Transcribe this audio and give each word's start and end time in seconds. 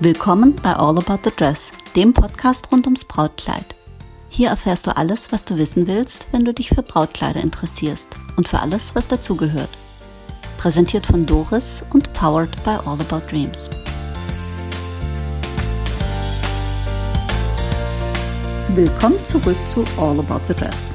Willkommen 0.00 0.54
bei 0.62 0.74
All 0.74 0.96
About 0.96 1.18
the 1.24 1.32
Dress, 1.36 1.72
dem 1.96 2.12
Podcast 2.12 2.70
rund 2.70 2.86
ums 2.86 3.04
Brautkleid. 3.04 3.74
Hier 4.28 4.50
erfährst 4.50 4.86
du 4.86 4.96
alles, 4.96 5.32
was 5.32 5.44
du 5.44 5.58
wissen 5.58 5.88
willst, 5.88 6.28
wenn 6.30 6.44
du 6.44 6.54
dich 6.54 6.68
für 6.68 6.84
Brautkleider 6.84 7.40
interessierst 7.40 8.06
und 8.36 8.46
für 8.46 8.60
alles, 8.60 8.94
was 8.94 9.08
dazugehört. 9.08 9.70
Präsentiert 10.56 11.04
von 11.04 11.26
Doris 11.26 11.82
und 11.92 12.12
powered 12.12 12.62
by 12.62 12.76
All 12.86 13.00
About 13.00 13.28
Dreams. 13.28 13.68
Willkommen 18.76 19.18
zurück 19.24 19.58
zu 19.74 19.82
All 20.00 20.20
About 20.20 20.42
the 20.46 20.54
Dress. 20.54 20.92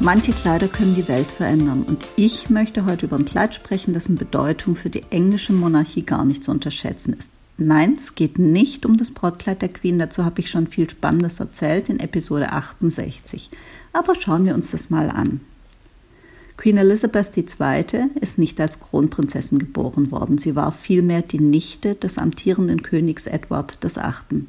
Manche 0.00 0.32
Kleider 0.32 0.66
können 0.66 0.96
die 0.96 1.06
Welt 1.06 1.30
verändern 1.30 1.84
und 1.84 2.04
ich 2.16 2.50
möchte 2.50 2.84
heute 2.84 3.06
über 3.06 3.14
ein 3.14 3.24
Kleid 3.24 3.54
sprechen, 3.54 3.94
dessen 3.94 4.16
Bedeutung 4.16 4.74
für 4.74 4.90
die 4.90 5.04
englische 5.10 5.52
Monarchie 5.52 6.02
gar 6.02 6.24
nicht 6.24 6.42
zu 6.42 6.50
unterschätzen 6.50 7.12
ist. 7.12 7.30
Nein, 7.58 7.94
es 7.96 8.14
geht 8.14 8.38
nicht 8.38 8.84
um 8.84 8.98
das 8.98 9.10
Brautkleid 9.10 9.62
der 9.62 9.70
Queen, 9.70 9.98
dazu 9.98 10.24
habe 10.24 10.40
ich 10.40 10.50
schon 10.50 10.66
viel 10.66 10.90
Spannendes 10.90 11.40
erzählt 11.40 11.88
in 11.88 12.00
Episode 12.00 12.52
68. 12.52 13.50
Aber 13.94 14.14
schauen 14.14 14.44
wir 14.44 14.54
uns 14.54 14.72
das 14.72 14.90
mal 14.90 15.08
an. 15.08 15.40
Queen 16.58 16.76
Elizabeth 16.76 17.36
II. 17.36 18.10
ist 18.20 18.38
nicht 18.38 18.60
als 18.60 18.80
Kronprinzessin 18.80 19.58
geboren 19.58 20.10
worden, 20.10 20.36
sie 20.36 20.54
war 20.54 20.70
vielmehr 20.70 21.22
die 21.22 21.40
Nichte 21.40 21.94
des 21.94 22.18
amtierenden 22.18 22.82
Königs 22.82 23.26
Edward 23.26 23.78
VIII. 23.82 24.46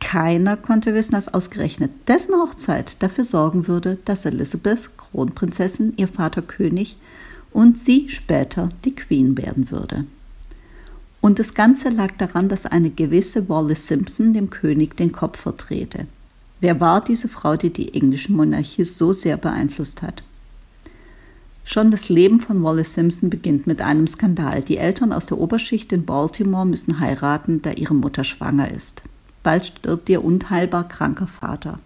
Keiner 0.00 0.56
konnte 0.56 0.94
wissen, 0.94 1.12
dass 1.12 1.32
ausgerechnet 1.32 1.90
dessen 2.08 2.34
Hochzeit 2.34 3.02
dafür 3.02 3.24
sorgen 3.24 3.66
würde, 3.68 3.98
dass 4.04 4.24
Elizabeth 4.24 4.96
Kronprinzessin, 4.96 5.94
ihr 5.96 6.08
Vater 6.08 6.42
König 6.42 6.96
und 7.52 7.78
sie 7.78 8.08
später 8.08 8.68
die 8.84 8.94
Queen 8.94 9.36
werden 9.36 9.70
würde. 9.70 10.04
Und 11.26 11.40
das 11.40 11.54
Ganze 11.54 11.88
lag 11.88 12.12
daran, 12.18 12.48
dass 12.48 12.66
eine 12.66 12.88
gewisse 12.88 13.48
Wallis 13.48 13.88
Simpson 13.88 14.32
dem 14.32 14.48
König 14.48 14.96
den 14.96 15.10
Kopf 15.10 15.40
verdrehte. 15.40 16.06
Wer 16.60 16.80
war 16.80 17.00
diese 17.00 17.26
Frau, 17.26 17.56
die 17.56 17.72
die 17.72 17.94
englische 17.94 18.30
Monarchie 18.30 18.84
so 18.84 19.12
sehr 19.12 19.36
beeinflusst 19.36 20.02
hat? 20.02 20.22
Schon 21.64 21.90
das 21.90 22.08
Leben 22.08 22.38
von 22.38 22.62
Wallis 22.62 22.94
Simpson 22.94 23.28
beginnt 23.28 23.66
mit 23.66 23.82
einem 23.82 24.06
Skandal. 24.06 24.62
Die 24.62 24.76
Eltern 24.76 25.12
aus 25.12 25.26
der 25.26 25.38
Oberschicht 25.38 25.92
in 25.92 26.06
Baltimore 26.06 26.64
müssen 26.64 27.00
heiraten, 27.00 27.60
da 27.60 27.72
ihre 27.72 27.94
Mutter 27.94 28.22
schwanger 28.22 28.70
ist. 28.70 29.02
Bald 29.42 29.64
stirbt 29.64 30.08
ihr 30.08 30.24
unheilbar 30.24 30.86
kranker 30.86 31.26
Vater. 31.26 31.80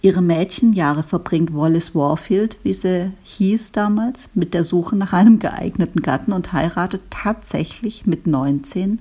Ihre 0.00 0.22
Mädchenjahre 0.22 1.02
verbringt 1.02 1.52
Wallace 1.52 1.94
Warfield, 1.94 2.56
wie 2.62 2.72
sie 2.72 3.10
hieß 3.24 3.72
damals, 3.72 4.30
mit 4.34 4.54
der 4.54 4.62
Suche 4.62 4.94
nach 4.94 5.12
einem 5.12 5.40
geeigneten 5.40 6.02
Gatten 6.02 6.32
und 6.32 6.52
heiratet 6.52 7.02
tatsächlich 7.10 8.06
mit 8.06 8.26
19 8.26 9.00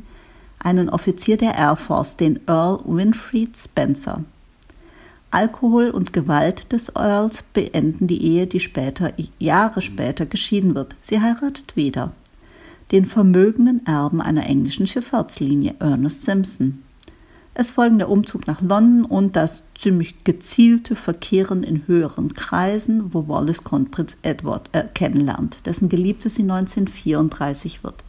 einen 0.59 0.89
Offizier 0.89 1.37
der 1.37 1.55
Air 1.55 1.75
Force, 1.75 2.17
den 2.17 2.39
Earl 2.47 2.79
Winfried 2.85 3.55
Spencer. 3.55 4.23
Alkohol 5.29 5.91
und 5.91 6.13
Gewalt 6.13 6.71
des 6.71 6.89
Earls 6.95 7.43
beenden 7.53 8.07
die 8.07 8.23
Ehe, 8.23 8.47
die 8.47 8.59
später, 8.59 9.11
Jahre 9.37 9.81
später 9.81 10.25
geschieden 10.25 10.73
wird. 10.73 10.95
Sie 11.01 11.21
heiratet 11.21 11.75
wieder. 11.75 12.13
Den 12.91 13.05
vermögenden 13.05 13.85
Erben 13.85 14.21
einer 14.21 14.47
englischen 14.47 14.87
Schifffahrtslinie, 14.87 15.75
Ernest 15.79 16.23
Simpson. 16.23 16.81
Es 17.59 17.71
folgen 17.71 17.97
der 17.97 18.09
Umzug 18.09 18.45
nach 18.45 18.61
London 18.61 19.03
und 19.03 19.35
das 19.35 19.63
ziemlich 19.75 20.23
gezielte 20.23 20.95
Verkehren 20.95 21.63
in 21.63 21.87
höheren 21.87 22.33
Kreisen, 22.33 23.15
wo 23.15 23.27
Wallace 23.27 23.63
Kronprinz 23.63 24.15
Edward 24.21 24.69
äh, 24.73 24.83
kennenlernt, 24.93 25.65
dessen 25.65 25.89
Geliebte 25.89 26.29
sie 26.29 26.43
1934 26.43 27.83
wird. 27.83 28.03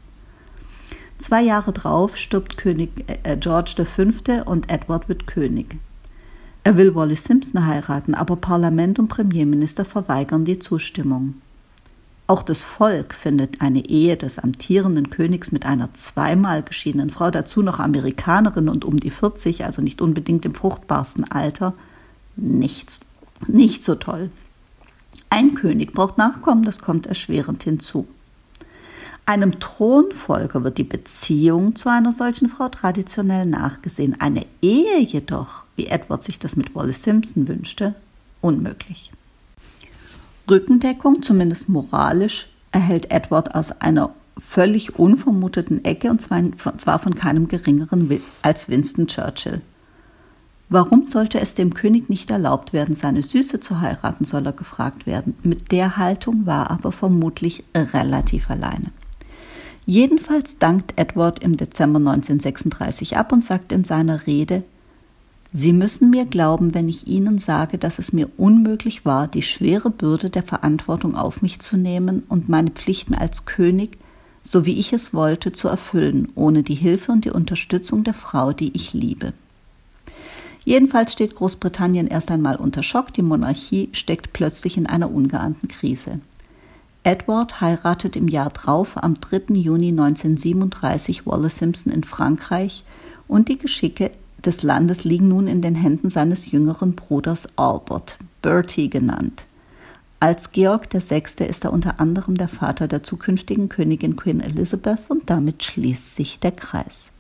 Zwei 1.17 1.41
Jahre 1.41 1.73
drauf 1.73 2.19
stirbt 2.19 2.59
König 2.59 2.91
äh, 3.23 3.39
George 3.39 3.87
V. 3.87 4.03
und 4.45 4.71
Edward 4.71 5.09
wird 5.09 5.27
König. 5.27 5.79
Er 6.63 6.77
will 6.77 6.95
Wallace 6.95 7.25
Simpson 7.25 7.65
heiraten, 7.65 8.15
aber 8.15 8.37
Parlament 8.37 8.99
und 8.99 9.09
Premierminister 9.09 9.87
verweigern 9.87 10.45
die 10.45 10.59
Zustimmung. 10.59 11.37
Auch 12.29 12.43
das 12.43 12.63
Volk 12.63 13.15
findet 13.15 13.63
eine 13.63 13.89
Ehe 13.89 14.19
des 14.19 14.39
amtierenden 14.39 15.09
Königs 15.09 15.51
mit 15.51 15.65
einer 15.65 15.95
zweimal 15.95 16.63
geschiedenen 16.63 17.09
Frau, 17.09 17.31
dazu 17.31 17.63
noch 17.63 17.81
Amerikanerin 17.81 18.69
und 18.69 18.85
um 18.85 19.01
die 19.01 19.11
40, 19.11 19.65
also 19.65 19.81
nicht 19.81 20.03
unbedingt 20.03 20.45
im 20.45 20.55
fruchtbarsten 20.55 21.25
Alter, 21.33 21.73
nicht, 22.37 23.01
nicht 23.47 23.83
so 23.83 23.95
toll. 23.95 24.31
Ein 25.31 25.55
König 25.55 25.95
braucht 25.95 26.19
Nachkommen, 26.19 26.65
das 26.65 26.81
kommt 26.81 27.07
erschwerend 27.07 27.63
hinzu. 27.63 28.07
Einem 29.25 29.59
Thronfolger 29.59 30.65
wird 30.65 30.77
die 30.77 30.85
Beziehung 30.85 31.77
zu 31.77 31.89
einer 31.89 32.13
solchen 32.13 32.51
Frau 32.51 32.69
traditionell 32.69 33.47
nachgesehen. 33.47 34.21
Eine 34.21 34.45
Ehe 34.61 35.01
jedoch, 35.01 35.65
wie 35.77 35.87
Edward 35.87 36.25
sich 36.25 36.39
das 36.39 36.57
mit 36.57 36.75
Wallace 36.75 37.05
Simpson 37.05 37.49
wünschte, 37.49 37.95
unmöglich. 38.43 39.13
Rückendeckung, 40.51 41.23
zumindest 41.23 41.69
moralisch, 41.69 42.49
erhält 42.73 43.11
Edward 43.11 43.55
aus 43.55 43.73
einer 43.81 44.11
völlig 44.39 44.99
unvermuteten 44.99 45.85
Ecke 45.85 46.11
und 46.11 46.21
zwar 46.21 46.99
von 46.99 47.15
keinem 47.15 47.49
geringeren 47.49 48.21
als 48.43 48.69
Winston 48.69 49.07
Churchill. 49.07 49.61
Warum 50.71 51.07
sollte 51.07 51.41
es 51.41 51.55
dem 51.55 51.73
König 51.73 52.11
nicht 52.11 52.31
erlaubt 52.31 52.73
werden, 52.73 52.95
seine 52.95 53.23
Süße 53.23 53.59
zu 53.59 53.81
heiraten, 53.81 54.25
soll 54.25 54.45
er 54.45 54.53
gefragt 54.53 55.07
werden. 55.07 55.35
Mit 55.43 55.73
der 55.73 55.97
Haltung 55.97 56.45
war 56.45 56.67
er 56.67 56.71
aber 56.73 56.93
vermutlich 56.93 57.65
relativ 57.75 58.51
alleine. 58.51 58.93
Jedenfalls 59.87 60.59
dankt 60.59 60.93
Edward 60.97 61.43
im 61.43 61.57
Dezember 61.57 61.99
1936 61.99 63.17
ab 63.17 63.33
und 63.33 63.43
sagt 63.43 63.73
in 63.73 63.85
seiner 63.85 64.27
Rede, 64.27 64.63
Sie 65.53 65.73
müssen 65.73 66.11
mir 66.11 66.27
glauben, 66.27 66.75
wenn 66.75 66.89
ich 66.89 67.07
Ihnen 67.07 67.39
sage, 67.39 67.79
dass 67.79 67.99
es 67.99 68.13
mir 68.13 68.29
unmöglich 68.37 69.07
war, 69.07 69.29
die 69.29 69.43
schwere 69.43 69.89
Bürde 69.89 70.29
der 70.29 70.43
Verantwortung 70.43 71.17
auf 71.17 71.41
mich 71.41 71.61
zu 71.61 71.79
nehmen 71.79 72.23
und 72.29 72.51
meine 72.51 72.71
Pflichten 72.71 73.15
als 73.15 73.47
König, 73.47 73.97
so 74.43 74.67
wie 74.67 74.79
ich 74.79 74.93
es 74.93 75.15
wollte, 75.15 75.53
zu 75.53 75.69
erfüllen, 75.69 76.29
ohne 76.35 76.63
die 76.63 76.75
Hilfe 76.75 77.13
und 77.13 77.25
die 77.25 77.31
Unterstützung 77.31 78.05
der 78.05 78.15
Frau, 78.15 78.53
die 78.53 78.77
ich 78.77 78.93
liebe. 78.93 79.33
Jedenfalls 80.65 81.15
steht 81.15 81.35
Großbritannien 81.35 82.09
erst 82.09 82.31
einmal 82.31 82.57
unter 82.57 82.83
Schock, 82.83 83.15
die 83.15 83.23
Monarchie 83.23 83.89
steckt 83.93 84.35
plötzlich 84.35 84.77
in 84.77 84.87
einer 84.87 85.11
ungeahnten 85.11 85.69
Krise. 85.69 86.21
Edward 87.05 87.63
heiratet 87.63 88.17
im 88.17 88.29
Jahr 88.29 88.51
drauf 88.51 89.03
am 89.03 89.19
3. 89.19 89.55
Juni 89.55 89.89
1937 89.89 91.27
Wallace 91.27 91.57
Simpson 91.57 91.91
in 91.91 92.05
Frankreich 92.05 92.85
und 93.29 93.49
die 93.49 93.57
Geschicke 93.57 94.11
des 94.45 94.63
Landes 94.63 95.05
liegen 95.05 95.29
nun 95.29 95.47
in 95.47 95.63
den 95.63 95.75
Händen 95.75 96.11
seines 96.11 96.51
jüngeren 96.51 96.95
Bruders 96.95 97.49
Albert, 97.57 98.19
Bertie 98.43 98.91
genannt. 98.91 99.45
Als 100.21 100.51
Georg 100.51 100.89
VI. 100.93 101.23
ist 101.45 101.65
er 101.65 101.73
unter 101.73 102.01
anderem 102.01 102.37
der 102.37 102.49
Vater 102.49 102.89
der 102.89 103.03
zukünftigen 103.03 103.69
Königin 103.69 104.17
Queen 104.17 104.41
Elizabeth 104.41 105.11
und 105.11 105.31
damit 105.31 105.63
schließt 105.63 106.17
sich 106.17 106.41
der 106.41 106.53
Kreis. 106.53 107.13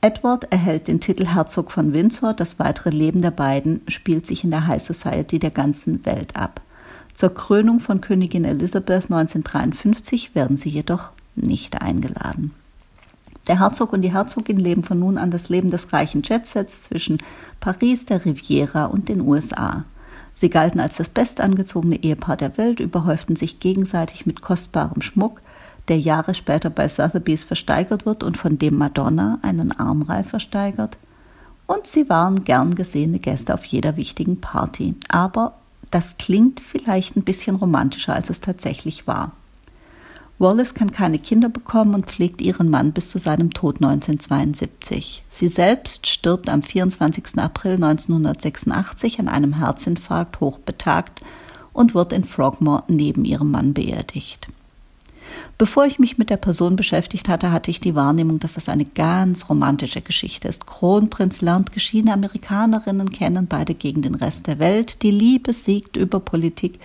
Edward 0.00 0.52
erhält 0.52 0.88
den 0.88 1.00
Titel 1.00 1.26
Herzog 1.26 1.70
von 1.72 1.92
Windsor, 1.92 2.34
das 2.34 2.58
weitere 2.58 2.90
Leben 2.90 3.22
der 3.22 3.30
beiden 3.30 3.80
spielt 3.88 4.26
sich 4.26 4.44
in 4.44 4.50
der 4.50 4.66
High 4.66 4.82
Society 4.82 5.38
der 5.38 5.50
ganzen 5.50 6.04
Welt 6.04 6.36
ab. 6.36 6.60
Zur 7.14 7.32
Krönung 7.32 7.80
von 7.80 8.00
Königin 8.00 8.44
Elizabeth 8.44 9.04
1953 9.04 10.34
werden 10.34 10.56
sie 10.56 10.68
jedoch 10.68 11.10
nicht 11.34 11.80
eingeladen. 11.80 12.52
Der 13.48 13.60
Herzog 13.60 13.92
und 13.92 14.00
die 14.02 14.12
Herzogin 14.12 14.58
leben 14.58 14.82
von 14.82 14.98
nun 14.98 15.18
an 15.18 15.30
das 15.30 15.48
Leben 15.48 15.70
des 15.70 15.92
reichen 15.92 16.22
Jetsets 16.24 16.84
zwischen 16.84 17.18
Paris, 17.60 18.06
der 18.06 18.24
Riviera 18.24 18.86
und 18.86 19.08
den 19.08 19.20
USA. 19.20 19.84
Sie 20.32 20.50
galten 20.50 20.80
als 20.80 20.96
das 20.96 21.08
bestangezogene 21.08 22.02
Ehepaar 22.02 22.36
der 22.36 22.58
Welt, 22.58 22.80
überhäuften 22.80 23.36
sich 23.36 23.60
gegenseitig 23.60 24.26
mit 24.26 24.42
kostbarem 24.42 25.00
Schmuck, 25.00 25.40
der 25.88 25.98
Jahre 25.98 26.34
später 26.34 26.70
bei 26.70 26.88
Sotheby's 26.88 27.44
versteigert 27.44 28.04
wird 28.04 28.24
und 28.24 28.36
von 28.36 28.58
dem 28.58 28.76
Madonna 28.76 29.38
einen 29.42 29.72
Armreif 29.72 30.28
versteigert. 30.28 30.98
Und 31.66 31.86
sie 31.86 32.08
waren 32.08 32.44
gern 32.44 32.74
gesehene 32.74 33.18
Gäste 33.18 33.54
auf 33.54 33.64
jeder 33.64 33.96
wichtigen 33.96 34.40
Party. 34.40 34.94
Aber 35.08 35.54
das 35.90 36.16
klingt 36.16 36.60
vielleicht 36.60 37.16
ein 37.16 37.24
bisschen 37.24 37.56
romantischer, 37.56 38.14
als 38.14 38.30
es 38.30 38.40
tatsächlich 38.40 39.06
war. 39.06 39.32
Wallace 40.38 40.74
kann 40.74 40.90
keine 40.92 41.18
Kinder 41.18 41.48
bekommen 41.48 41.94
und 41.94 42.06
pflegt 42.06 42.42
ihren 42.42 42.68
Mann 42.68 42.92
bis 42.92 43.08
zu 43.08 43.18
seinem 43.18 43.54
Tod 43.54 43.76
1972. 43.76 45.24
Sie 45.28 45.48
selbst 45.48 46.06
stirbt 46.06 46.50
am 46.50 46.62
24. 46.62 47.38
April 47.38 47.74
1986 47.74 49.18
an 49.18 49.28
einem 49.28 49.54
Herzinfarkt 49.54 50.40
hochbetagt 50.40 51.22
und 51.72 51.94
wird 51.94 52.12
in 52.12 52.24
Frogmore 52.24 52.84
neben 52.88 53.24
ihrem 53.24 53.50
Mann 53.50 53.72
beerdigt. 53.72 54.48
Bevor 55.58 55.86
ich 55.86 55.98
mich 55.98 56.18
mit 56.18 56.28
der 56.28 56.36
Person 56.36 56.76
beschäftigt 56.76 57.28
hatte, 57.28 57.50
hatte 57.50 57.70
ich 57.70 57.80
die 57.80 57.94
Wahrnehmung, 57.94 58.38
dass 58.38 58.54
das 58.54 58.68
eine 58.68 58.84
ganz 58.84 59.48
romantische 59.48 60.02
Geschichte 60.02 60.48
ist. 60.48 60.66
Kronprinz 60.66 61.40
lernt 61.40 61.72
geschiedene 61.72 62.12
Amerikanerinnen 62.12 63.10
kennen, 63.10 63.46
beide 63.46 63.74
gegen 63.74 64.02
den 64.02 64.14
Rest 64.14 64.46
der 64.46 64.58
Welt. 64.58 65.02
Die 65.02 65.10
Liebe 65.10 65.52
siegt 65.52 65.96
über 65.96 66.20
Politik 66.20 66.78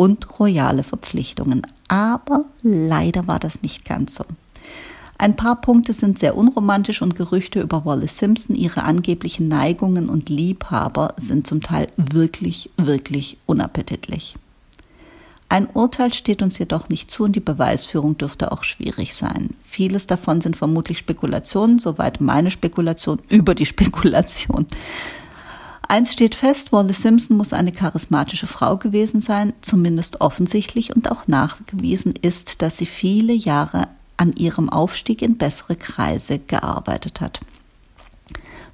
und 0.00 0.40
royale 0.40 0.82
Verpflichtungen. 0.82 1.60
Aber 1.88 2.46
leider 2.62 3.26
war 3.26 3.38
das 3.38 3.60
nicht 3.60 3.84
ganz 3.84 4.14
so. 4.14 4.24
Ein 5.18 5.36
paar 5.36 5.60
Punkte 5.60 5.92
sind 5.92 6.18
sehr 6.18 6.38
unromantisch 6.38 7.02
und 7.02 7.16
Gerüchte 7.16 7.60
über 7.60 7.84
Wallace 7.84 8.16
Simpson, 8.16 8.56
ihre 8.56 8.84
angeblichen 8.84 9.48
Neigungen 9.48 10.08
und 10.08 10.30
Liebhaber 10.30 11.12
sind 11.18 11.46
zum 11.46 11.60
Teil 11.60 11.88
wirklich, 11.98 12.70
wirklich 12.78 13.36
unappetitlich. 13.44 14.36
Ein 15.50 15.66
Urteil 15.66 16.14
steht 16.14 16.40
uns 16.40 16.56
jedoch 16.58 16.88
nicht 16.88 17.10
zu 17.10 17.24
und 17.24 17.36
die 17.36 17.40
Beweisführung 17.40 18.16
dürfte 18.16 18.52
auch 18.52 18.64
schwierig 18.64 19.14
sein. 19.14 19.50
Vieles 19.66 20.06
davon 20.06 20.40
sind 20.40 20.56
vermutlich 20.56 20.96
Spekulationen, 20.96 21.78
soweit 21.78 22.22
meine 22.22 22.50
Spekulation 22.50 23.20
über 23.28 23.54
die 23.54 23.66
Spekulation. 23.66 24.66
Eins 25.90 26.12
steht 26.12 26.36
fest, 26.36 26.70
Wallace 26.70 27.02
Simpson 27.02 27.36
muss 27.36 27.52
eine 27.52 27.72
charismatische 27.72 28.46
Frau 28.46 28.76
gewesen 28.76 29.22
sein, 29.22 29.54
zumindest 29.60 30.20
offensichtlich 30.20 30.94
und 30.94 31.10
auch 31.10 31.26
nachgewiesen 31.26 32.14
ist, 32.22 32.62
dass 32.62 32.76
sie 32.76 32.86
viele 32.86 33.32
Jahre 33.32 33.88
an 34.16 34.32
ihrem 34.34 34.68
Aufstieg 34.70 35.20
in 35.20 35.36
bessere 35.36 35.74
Kreise 35.74 36.38
gearbeitet 36.38 37.20
hat. 37.20 37.40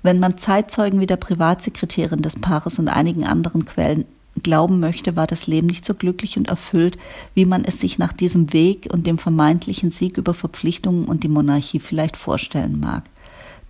Wenn 0.02 0.18
man 0.18 0.36
Zeitzeugen 0.36 1.00
wie 1.00 1.06
der 1.06 1.16
Privatsekretärin 1.16 2.20
des 2.20 2.36
Paares 2.36 2.78
und 2.78 2.88
einigen 2.88 3.24
anderen 3.24 3.64
Quellen 3.64 4.04
glauben 4.42 4.78
möchte, 4.78 5.16
war 5.16 5.26
das 5.26 5.46
Leben 5.46 5.68
nicht 5.68 5.86
so 5.86 5.94
glücklich 5.94 6.36
und 6.36 6.50
erfüllt, 6.50 6.98
wie 7.32 7.46
man 7.46 7.64
es 7.64 7.80
sich 7.80 7.96
nach 7.96 8.12
diesem 8.12 8.52
Weg 8.52 8.88
und 8.92 9.06
dem 9.06 9.16
vermeintlichen 9.16 9.90
Sieg 9.90 10.18
über 10.18 10.34
Verpflichtungen 10.34 11.06
und 11.06 11.24
die 11.24 11.28
Monarchie 11.28 11.80
vielleicht 11.80 12.18
vorstellen 12.18 12.78
mag. 12.78 13.04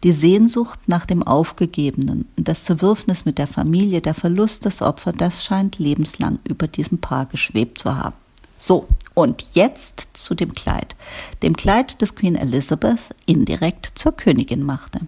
Die 0.04 0.12
Sehnsucht 0.12 0.78
nach 0.86 1.06
dem 1.06 1.22
Aufgegebenen, 1.22 2.28
das 2.36 2.64
Zerwürfnis 2.64 3.24
mit 3.24 3.38
der 3.38 3.46
Familie, 3.46 4.00
der 4.00 4.14
Verlust 4.14 4.64
des 4.64 4.82
Opfers, 4.82 5.14
das 5.16 5.44
scheint 5.44 5.78
lebenslang 5.78 6.38
über 6.44 6.68
diesem 6.68 6.98
Paar 6.98 7.26
geschwebt 7.26 7.78
zu 7.78 7.96
haben. 7.96 8.14
So, 8.58 8.86
und 9.14 9.54
jetzt 9.54 10.08
zu 10.12 10.34
dem 10.34 10.54
Kleid. 10.54 10.96
Dem 11.42 11.56
Kleid, 11.56 12.00
das 12.00 12.14
Queen 12.14 12.36
Elizabeth 12.36 12.98
indirekt 13.26 13.92
zur 13.94 14.12
Königin 14.12 14.64
machte. 14.64 15.00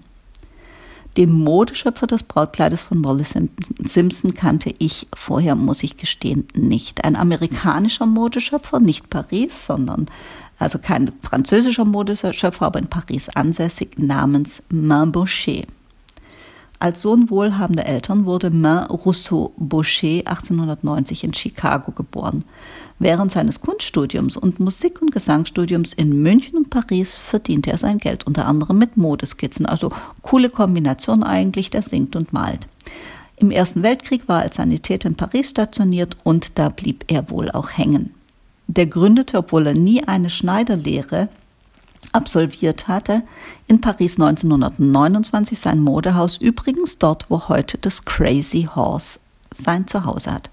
Den 1.17 1.33
Modeschöpfer 1.33 2.07
des 2.07 2.23
Brautkleides 2.23 2.85
von 2.85 3.05
Wallace 3.05 3.35
Simpson 3.83 4.35
kannte 4.35 4.73
ich 4.79 5.09
vorher, 5.15 5.57
muss 5.57 5.83
ich 5.83 5.97
gestehen, 5.97 6.47
nicht. 6.55 7.05
Ein 7.05 7.17
amerikanischer 7.17 8.07
Modeschöpfer, 8.07 8.79
nicht 8.79 9.11
Paris, 9.11 9.67
sondern 9.67 10.07
also 10.59 10.79
kein 10.79 11.13
französischer 11.23 11.85
Modeschöpfer, 11.85 12.67
aber 12.67 12.79
in 12.79 12.89
Paris 12.89 13.29
ansässig, 13.31 13.99
namens 13.99 14.63
Main 14.71 15.13
Boucher. 15.13 15.65
Als 16.81 17.01
Sohn 17.01 17.29
wohlhabender 17.29 17.87
Eltern 17.87 18.25
wurde 18.25 18.51
Main 18.51 18.85
Rousseau 18.85 19.53
Boucher 19.57 20.23
1890 20.27 21.25
in 21.25 21.35
Chicago 21.35 21.91
geboren. 21.91 22.45
Während 23.01 23.33
seines 23.33 23.61
Kunststudiums 23.61 24.37
und 24.37 24.61
Musik- 24.61 25.03
und 25.03 25.13
Gesangsstudiums 25.13 25.93
in 25.93 26.23
München 26.23 26.57
und 26.57 26.71
Paris 26.71 27.19
verdiente 27.19 27.71
er 27.71 27.79
sein 27.79 27.99
Geld 27.99 28.27
unter 28.29 28.47
anderem 28.47 28.79
mit 28.79 28.97
Modeskizzen. 28.97 29.67
Also 29.67 29.91
coole 30.23 30.51
Kombination 30.51 31.25
eigentlich, 31.25 31.71
der 31.71 31.83
singt 31.83 32.15
und 32.15 32.33
malt. 32.33 32.69
Im 33.37 33.51
Ersten 33.51 33.83
Weltkrieg 33.83 34.29
war 34.29 34.39
er 34.39 34.45
als 34.45 34.57
Sanitäter 34.57 35.09
in 35.09 35.17
Paris 35.17 35.51
stationiert 35.51 36.17
und 36.23 36.59
da 36.59 36.69
blieb 36.69 37.05
er 37.09 37.31
wohl 37.31 37.51
auch 37.51 37.71
hängen. 37.71 38.15
Der 38.69 38.87
gründete, 38.87 39.39
obwohl 39.39 39.67
er 39.67 39.75
nie 39.75 40.05
eine 40.05 40.31
Schneiderlehre 40.31 41.29
absolviert 42.13 42.87
hatte, 42.87 43.23
in 43.67 43.81
Paris 43.81 44.15
1929 44.21 45.59
sein 45.59 45.81
Modehaus, 45.81 46.37
übrigens 46.37 46.99
dort, 46.99 47.31
wo 47.31 47.49
heute 47.49 47.79
das 47.79 48.05
Crazy 48.05 48.69
Horse 48.73 49.19
sein 49.53 49.87
Zuhause 49.87 50.33
hat. 50.33 50.51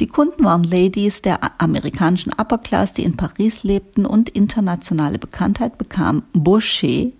Die 0.00 0.06
Kunden 0.06 0.44
waren 0.44 0.64
Ladies 0.64 1.22
der 1.22 1.60
amerikanischen 1.60 2.32
Upper 2.32 2.58
Class, 2.58 2.92
die 2.94 3.04
in 3.04 3.16
Paris 3.16 3.62
lebten 3.62 4.06
und 4.06 4.28
internationale 4.28 5.18
Bekanntheit 5.18 5.78
bekam 5.78 6.22
Boucher 6.32 7.10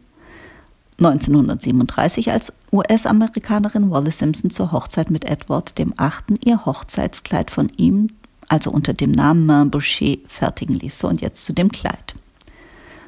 1937 0.99 2.31
als 2.31 2.53
US-Amerikanerin 2.73 3.91
Wallace 3.91 4.19
Simpson 4.19 4.51
zur 4.51 4.71
Hochzeit 4.71 5.11
mit 5.11 5.25
Edward 5.25 5.73
VIII. 5.79 5.93
ihr 6.45 6.67
Hochzeitskleid 6.67 7.51
von 7.51 7.71
ihm, 7.77 8.09
also 8.51 8.71
unter 8.71 8.93
dem 8.93 9.13
Namen 9.13 9.47
Main 9.47 9.71
Boucher, 9.71 10.17
fertigen 10.27 10.75
ließ. 10.75 10.99
So 10.99 11.09
und 11.09 11.21
jetzt 11.21 11.45
zu 11.45 11.53
dem 11.53 11.71
Kleid. 11.71 12.15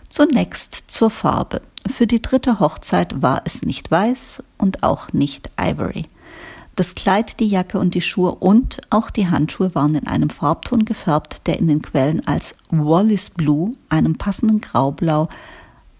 Zunächst 0.08 0.84
zur 0.86 1.10
Farbe. 1.10 1.62
Für 1.90 2.06
die 2.06 2.22
dritte 2.22 2.60
Hochzeit 2.60 3.22
war 3.22 3.42
es 3.44 3.62
nicht 3.62 3.90
weiß 3.90 4.42
und 4.58 4.82
auch 4.82 5.12
nicht 5.12 5.50
ivory. 5.60 6.04
Das 6.76 6.94
Kleid, 6.94 7.40
die 7.40 7.48
Jacke 7.48 7.78
und 7.78 7.94
die 7.94 8.00
Schuhe 8.00 8.34
und 8.36 8.80
auch 8.88 9.10
die 9.10 9.28
Handschuhe 9.28 9.74
waren 9.74 9.94
in 9.94 10.06
einem 10.06 10.30
Farbton 10.30 10.84
gefärbt, 10.84 11.46
der 11.46 11.58
in 11.58 11.68
den 11.68 11.82
Quellen 11.82 12.26
als 12.26 12.54
Wallis 12.70 13.28
Blue, 13.30 13.74
einem 13.90 14.16
passenden 14.16 14.60
Graublau, 14.60 15.28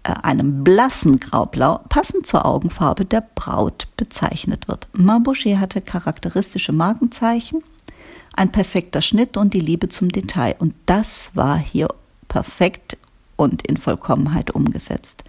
äh, 0.03 0.13
einem 0.23 0.63
blassen 0.63 1.19
Graublau, 1.19 1.79
passend 1.89 2.25
zur 2.25 2.45
Augenfarbe 2.45 3.05
der 3.05 3.23
Braut 3.35 3.87
bezeichnet 3.97 4.67
wird. 4.67 4.87
Marboucher 4.93 5.59
hatte 5.59 5.81
charakteristische 5.81 6.71
Markenzeichen, 6.71 7.61
ein 8.33 8.51
perfekter 8.51 9.01
Schnitt 9.01 9.37
und 9.37 9.53
die 9.53 9.59
Liebe 9.59 9.89
zum 9.89 10.09
Detail. 10.09 10.55
Und 10.59 10.73
das 10.85 11.31
war 11.35 11.57
hier 11.57 11.87
perfekt 12.27 12.97
und 13.35 13.65
in 13.65 13.77
Vollkommenheit 13.77 14.51
umgesetzt. 14.51 15.23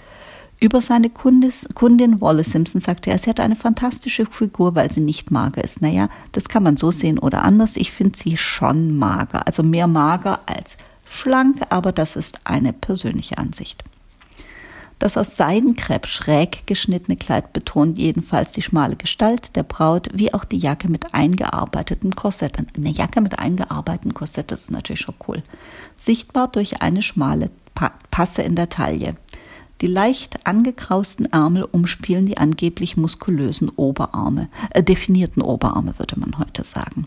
Über 0.61 0.81
seine 0.81 1.11
Kundis, 1.11 1.69
Kundin 1.75 2.21
Wallace 2.21 2.53
Simpson 2.53 2.81
sagte 2.81 3.11
er, 3.11 3.19
sie 3.19 3.29
hat 3.29 3.41
eine 3.41 3.57
fantastische 3.57 4.25
Figur, 4.25 4.75
weil 4.75 4.91
sie 4.91 5.01
nicht 5.01 5.31
mager 5.31 5.63
ist. 5.63 5.83
Naja, 5.83 6.09
das 6.33 6.49
kann 6.49 6.63
man 6.63 6.77
so 6.77 6.91
sehen 6.91 7.19
oder 7.19 7.45
anders. 7.45 7.77
Ich 7.77 7.93
finde 7.93 8.19
sie 8.19 8.37
schon 8.37 8.97
mager, 8.97 9.47
also 9.47 9.63
mehr 9.63 9.87
mager 9.87 10.41
als 10.47 10.77
schlank, 11.11 11.61
aber 11.69 11.93
das 11.93 12.17
ist 12.17 12.39
eine 12.45 12.73
persönliche 12.73 13.37
Ansicht. 13.37 13.85
Das 14.99 15.17
aus 15.17 15.37
Seidenkrepp 15.37 16.07
schräg 16.07 16.67
geschnittene 16.67 17.17
Kleid 17.17 17.53
betont 17.53 17.99
jedenfalls 17.99 18.53
die 18.53 18.63
schmale 18.63 18.97
Gestalt 18.97 19.57
der 19.57 19.65
Braut, 19.65 20.09
wie 20.15 20.33
auch 20.33 20.45
die 20.45 20.59
Jacke 20.59 20.89
mit 20.89 21.13
eingearbeitetem 21.13 22.15
Korsett. 22.15 22.59
Eine 22.77 22.91
Jacke 22.91 23.21
mit 23.21 23.39
eingearbeitetem 23.39 24.15
Korsett 24.15 24.53
ist 24.53 24.71
natürlich 24.71 25.01
schon 25.01 25.17
cool. 25.29 25.43
Sichtbar 25.97 26.49
durch 26.49 26.81
eine 26.81 27.03
schmale 27.03 27.51
Passe 28.11 28.43
in 28.43 28.55
der 28.55 28.69
Taille. 28.69 29.17
Die 29.81 29.89
leicht 29.89 30.47
angekrausten 30.47 31.27
Ärmel 31.27 31.65
umspielen 31.65 32.27
die 32.27 32.39
angeblich 32.39 32.97
muskulösen 32.97 33.69
Oberarme, 33.71 34.49
äh, 34.71 34.83
definierten 34.83 35.43
Oberarme 35.43 35.99
würde 35.99 36.19
man 36.19 36.39
heute 36.39 36.63
sagen. 36.63 37.07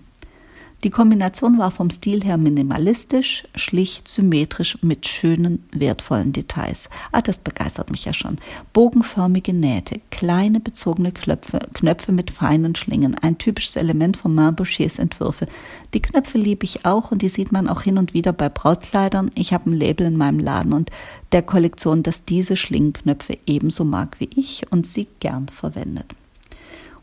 Die 0.84 0.91
Kombination 0.91 1.57
war 1.57 1.72
vom 1.72 1.89
Stil 1.89 2.24
her 2.24 2.38
minimalistisch, 2.38 3.46
schlicht, 3.55 4.07
symmetrisch 4.07 4.77
mit 4.84 5.07
schönen, 5.07 5.63
wertvollen 5.72 6.34
Details. 6.34 6.88
Ah, 7.12 7.24
das 7.24 7.39
begeistert 7.39 7.89
mich 7.89 8.05
ja 8.05 8.13
schon. 8.13 8.38
Bogenförmige 8.74 9.53
Nähte, 9.53 10.00
kleine 10.12 10.60
bezogene 10.60 11.12
Knöpfe, 11.12 11.60
Knöpfe 11.74 12.12
mit 12.12 12.29
feinen 12.29 12.75
Schlingen, 12.75 13.15
ein 13.15 13.39
typisches 13.39 13.75
Element 13.75 14.17
von 14.17 14.36
Marbochers 14.36 15.00
Entwürfe. 15.00 15.48
Die 15.96 16.01
Knöpfe 16.01 16.38
liebe 16.38 16.65
ich 16.65 16.86
auch 16.86 17.10
und 17.12 17.24
die 17.24 17.29
sieht 17.29 17.51
man 17.51 17.67
auch 17.67 17.81
hin 17.81 17.98
und 17.98 18.13
wieder 18.13 18.31
bei 18.31 18.48
Brautkleidern. 18.48 19.31
Ich 19.34 19.53
habe 19.53 19.72
ein 19.72 19.74
Label 19.74 20.05
in 20.05 20.15
meinem 20.15 20.39
Laden 20.39 20.74
und 20.74 20.91
der 21.31 21.41
Kollektion, 21.41 22.03
das 22.03 22.24
diese 22.24 22.55
Schlingenknöpfe 22.55 23.39
ebenso 23.48 23.84
mag 23.84 24.19
wie 24.19 24.29
ich 24.36 24.72
und 24.72 24.86
sie 24.86 25.07
gern 25.19 25.50
verwendet. 25.50 26.13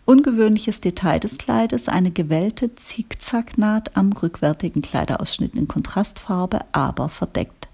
Ungewöhnliches 0.06 0.82
Detail 0.82 1.18
des 1.18 1.38
Kleides, 1.38 1.88
eine 1.88 2.10
gewellte 2.10 2.74
Zickzacknaht 2.74 3.96
am 3.96 4.12
rückwärtigen 4.12 4.82
Kleiderausschnitt 4.82 5.54
in 5.54 5.66
Kontrastfarbe, 5.66 6.60
aber 6.72 7.08
verdeckt. 7.08 7.68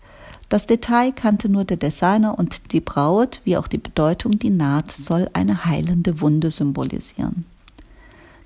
Das 0.49 0.67
Detail 0.67 1.13
kannte 1.13 1.49
nur 1.49 1.65
der 1.65 1.77
Designer 1.77 2.39
und 2.39 2.73
die 2.73 2.81
Braut, 2.81 3.41
wie 3.45 3.57
auch 3.57 3.67
die 3.67 3.79
Bedeutung, 3.79 4.39
die 4.39 4.51
Naht 4.51 4.93
soll 4.93 5.29
eine 5.33 5.65
heilende 5.65 6.21
Wunde 6.21 6.53
symbolisieren. 6.53 7.47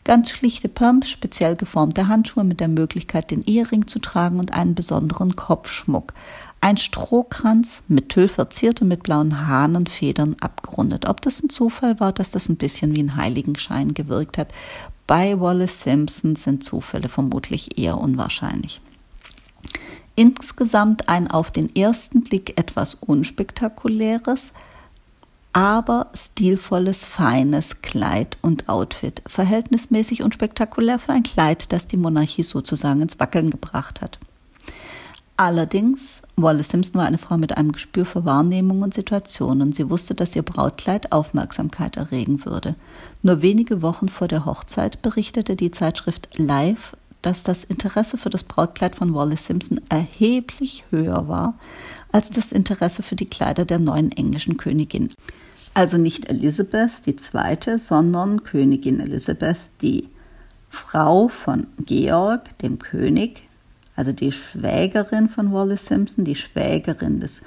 Ganz 0.04 0.30
schlichte 0.30 0.68
Pumps, 0.68 1.08
speziell 1.08 1.56
geformte 1.56 2.08
Handschuhe 2.08 2.44
mit 2.44 2.60
der 2.60 2.68
Möglichkeit, 2.68 3.30
den 3.30 3.42
Ehering 3.42 3.86
zu 3.86 3.98
tragen 4.00 4.38
und 4.38 4.52
einen 4.52 4.74
besonderen 4.74 5.34
Kopfschmuck. 5.34 6.12
Ein 6.64 6.78
Strohkranz 6.78 7.82
mit 7.88 8.08
Tüll 8.08 8.26
verziert 8.26 8.80
und 8.80 8.88
mit 8.88 9.02
blauen 9.02 9.46
Haaren 9.46 9.76
und 9.76 9.90
Federn 9.90 10.34
abgerundet. 10.40 11.06
Ob 11.06 11.20
das 11.20 11.42
ein 11.42 11.50
Zufall 11.50 12.00
war, 12.00 12.10
dass 12.10 12.30
das 12.30 12.48
ein 12.48 12.56
bisschen 12.56 12.96
wie 12.96 13.02
ein 13.02 13.16
Heiligenschein 13.16 13.92
gewirkt 13.92 14.38
hat, 14.38 14.48
bei 15.06 15.38
Wallace 15.38 15.82
Simpson 15.82 16.36
sind 16.36 16.64
Zufälle 16.64 17.10
vermutlich 17.10 17.78
eher 17.78 17.98
unwahrscheinlich. 17.98 18.80
Insgesamt 20.16 21.10
ein 21.10 21.30
auf 21.30 21.50
den 21.50 21.76
ersten 21.76 22.24
Blick 22.24 22.58
etwas 22.58 22.94
unspektakuläres, 22.94 24.54
aber 25.52 26.06
stilvolles, 26.14 27.04
feines 27.04 27.82
Kleid 27.82 28.38
und 28.40 28.70
Outfit. 28.70 29.20
Verhältnismäßig 29.26 30.22
unspektakulär 30.22 30.98
für 30.98 31.12
ein 31.12 31.24
Kleid, 31.24 31.72
das 31.74 31.86
die 31.86 31.98
Monarchie 31.98 32.42
sozusagen 32.42 33.02
ins 33.02 33.20
Wackeln 33.20 33.50
gebracht 33.50 34.00
hat. 34.00 34.18
Allerdings, 35.36 36.22
Wallace 36.36 36.68
Simpson 36.68 36.94
war 36.94 37.06
eine 37.06 37.18
Frau 37.18 37.36
mit 37.36 37.56
einem 37.56 37.72
Gespür 37.72 38.06
für 38.06 38.24
Wahrnehmung 38.24 38.82
und 38.82 38.94
Situationen. 38.94 39.72
Sie 39.72 39.90
wusste, 39.90 40.14
dass 40.14 40.36
ihr 40.36 40.42
Brautkleid 40.42 41.10
Aufmerksamkeit 41.10 41.96
erregen 41.96 42.44
würde. 42.44 42.76
Nur 43.22 43.42
wenige 43.42 43.82
Wochen 43.82 44.08
vor 44.08 44.28
der 44.28 44.44
Hochzeit 44.44 45.02
berichtete 45.02 45.56
die 45.56 45.72
Zeitschrift 45.72 46.38
Life 46.38 46.96
dass 47.24 47.42
das 47.42 47.64
Interesse 47.64 48.18
für 48.18 48.30
das 48.30 48.44
Brautkleid 48.44 48.94
von 48.94 49.14
Wallace 49.14 49.46
Simpson 49.46 49.80
erheblich 49.88 50.84
höher 50.90 51.26
war 51.26 51.58
als 52.12 52.30
das 52.30 52.52
Interesse 52.52 53.02
für 53.02 53.16
die 53.16 53.28
Kleider 53.28 53.64
der 53.64 53.78
neuen 53.78 54.12
englischen 54.12 54.56
Königin. 54.56 55.10
Also 55.72 55.96
nicht 55.96 56.28
Elizabeth 56.28 56.90
II., 57.06 57.78
sondern 57.78 58.44
Königin 58.44 59.00
Elizabeth, 59.00 59.56
die 59.80 60.08
Frau 60.68 61.28
von 61.28 61.66
Georg, 61.84 62.56
dem 62.58 62.78
König, 62.78 63.43
also 63.96 64.12
die 64.12 64.32
Schwägerin 64.32 65.28
von 65.28 65.52
Wallace 65.52 65.86
Simpson, 65.86 66.24
die 66.24 66.34
Schwägerin 66.34 67.20
des 67.20 67.42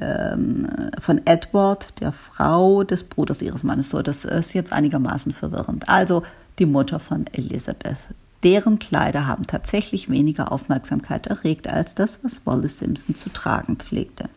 ähm, 0.00 0.66
von 1.00 1.20
Edward, 1.24 2.00
der 2.00 2.12
Frau 2.12 2.82
des 2.82 3.04
Bruders 3.04 3.42
ihres 3.42 3.62
Mannes. 3.62 3.90
So, 3.90 4.02
das 4.02 4.24
ist 4.24 4.54
jetzt 4.54 4.72
einigermaßen 4.72 5.32
verwirrend. 5.32 5.88
Also 5.88 6.22
die 6.58 6.66
Mutter 6.66 6.98
von 6.98 7.26
Elizabeth. 7.32 7.96
Deren 8.42 8.78
Kleider 8.78 9.26
haben 9.26 9.46
tatsächlich 9.46 10.10
weniger 10.10 10.52
Aufmerksamkeit 10.52 11.28
erregt 11.28 11.66
als 11.66 11.94
das, 11.94 12.22
was 12.22 12.44
Wallace 12.44 12.78
Simpson 12.78 13.14
zu 13.14 13.30
tragen 13.30 13.76
pflegte. 13.76 14.28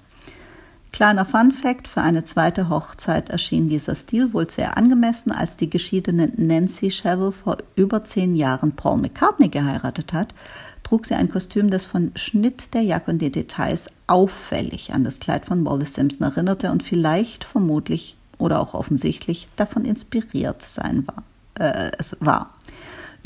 Kleiner 0.98 1.26
Fun 1.26 1.52
Fact: 1.52 1.88
Für 1.88 2.02
eine 2.02 2.24
zweite 2.24 2.70
Hochzeit 2.70 3.30
erschien 3.30 3.70
dieser 3.70 3.94
Stil 3.94 4.34
wohl 4.34 4.50
sehr 4.50 4.78
angemessen, 4.78 5.32
als 5.32 5.56
die 5.56 5.70
geschiedene 5.70 6.32
Nancy 6.38 6.90
Sheville 6.90 7.32
vor 7.32 7.58
über 7.76 8.04
zehn 8.04 8.34
Jahren 8.34 8.72
Paul 8.72 8.98
McCartney 8.98 9.50
geheiratet 9.50 10.12
hat 10.12 10.34
trug 10.82 11.06
sie 11.06 11.14
ein 11.14 11.30
Kostüm, 11.30 11.70
das 11.70 11.86
von 11.86 12.14
Schnitt 12.16 12.74
der 12.74 12.82
Jacke 12.82 13.12
und 13.12 13.22
den 13.22 13.32
Details 13.32 13.90
auffällig 14.08 14.92
an 14.92 15.04
das 15.04 15.20
Kleid 15.20 15.46
von 15.46 15.64
Wallace 15.66 15.94
Simpson 15.94 16.26
erinnerte 16.26 16.72
und 16.72 16.82
vielleicht, 16.82 17.44
vermutlich 17.44 18.16
oder 18.40 18.60
auch 18.60 18.74
offensichtlich 18.74 19.50
davon 19.56 19.86
inspiriert 19.86 20.64
sein 20.64 21.06
war. 21.06 21.24
Äh, 21.60 21.92
es 22.00 22.18
war. 22.22 22.56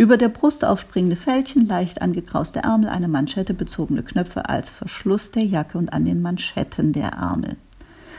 Über 0.02 0.18
der 0.18 0.30
Brust 0.30 0.66
aufspringende 0.66 1.16
Fältchen, 1.16 1.68
leicht 1.68 2.02
angekrauste 2.02 2.62
Ärmel, 2.62 2.90
eine 2.90 3.08
Manschette 3.08 3.54
bezogene 3.54 4.02
Knöpfe 4.02 4.50
als 4.50 4.72
Verschluss 4.72 5.30
der 5.30 5.44
Jacke 5.44 5.78
und 5.78 5.94
an 5.94 6.06
den 6.06 6.24
Manschetten 6.24 6.92
der 6.92 7.10
Ärmel. 7.10 7.56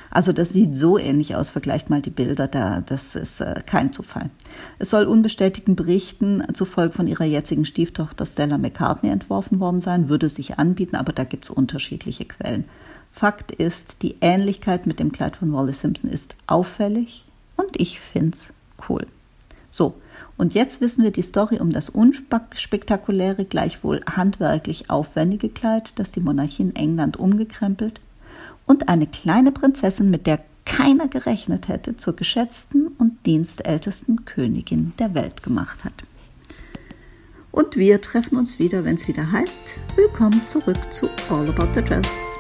Also 0.09 0.33
das 0.33 0.51
sieht 0.51 0.77
so 0.77 0.97
ähnlich 0.97 1.35
aus. 1.35 1.51
Vergleicht 1.51 1.91
mal 1.91 2.01
die 2.01 2.11
Bilder, 2.11 2.47
da, 2.47 2.83
das 2.83 3.17
ist 3.17 3.41
äh, 3.41 3.65
kein 3.67 3.93
Zufall. 3.93 4.31
Es 4.79 4.91
soll 4.91 5.07
unbestätigten 5.07 5.75
Berichten 5.75 6.45
zufolge 6.55 6.95
von 6.95 7.09
ihrer 7.09 7.25
jetzigen 7.25 7.65
Stieftochter 7.65 8.27
Stella 8.27 8.59
McCartney 8.59 9.11
entworfen 9.11 9.59
worden 9.59 9.81
sein, 9.81 10.09
würde 10.09 10.29
sich 10.29 10.61
anbieten, 10.61 10.95
aber 10.95 11.13
da 11.13 11.25
gibt 11.25 11.47
es 11.47 11.51
unterschiedliche 11.51 12.27
Quellen. 12.27 12.65
Fakt 13.11 13.51
ist, 13.51 14.03
die 14.03 14.15
Ähnlichkeit 14.21 14.87
mit 14.87 15.01
dem 15.01 15.11
Kleid 15.11 15.35
von 15.35 15.53
Wallace 15.53 15.81
Simpson 15.81 16.09
ist 16.09 16.37
auffällig 16.47 17.25
und 17.57 17.71
ich 17.81 17.99
finde 17.99 18.35
es 18.35 18.53
cool. 18.89 19.05
So, 19.69 19.95
und 20.37 20.55
jetzt 20.55 20.81
wissen 20.81 21.05
wir 21.05 21.11
die 21.11 21.23
Story 21.23 21.59
um 21.59 21.73
das 21.73 21.89
unspektakuläre, 21.89 23.45
gleichwohl 23.45 24.03
handwerklich 24.11 24.91
aufwendige 24.91 25.49
Kleid, 25.49 25.93
das 25.97 26.11
die 26.11 26.21
Monarchie 26.21 26.63
in 26.63 26.77
England 26.77 27.17
umgekrempelt, 27.17 28.01
und 28.67 28.89
eine 28.89 29.07
kleine 29.07 29.53
Prinzessin, 29.53 30.11
mit 30.11 30.27
der 30.27 30.41
keiner 30.65 31.09
gerechnet 31.09 31.69
hätte, 31.69 31.97
zur 31.97 32.15
geschätzten 32.15 32.89
und 32.99 33.27
dienstältesten 33.27 34.25
Königin 34.25 34.93
der 34.99 35.15
Welt 35.15 35.43
gemacht 35.43 35.85
hat. 35.85 36.05
Und 37.51 37.77
wir 37.77 38.01
treffen 38.01 38.39
uns 38.39 38.59
wieder, 38.59 38.85
wenn 38.85 38.95
es 38.95 39.09
wieder 39.09 39.31
heißt, 39.31 39.79
willkommen 39.97 40.41
zurück 40.47 40.79
zu 40.91 41.07
All 41.29 41.49
About 41.49 41.75
the 41.75 41.83
Dress. 41.83 42.32